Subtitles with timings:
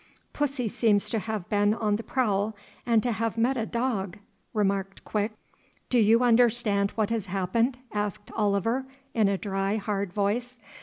[0.33, 2.55] "Pussy seems to have been on the prowl
[2.87, 4.17] and to have met a dog,"
[4.51, 5.33] remarked Quick.
[5.91, 10.57] "Do you understand what has happened?" asked Oliver, in a dry, hard voice.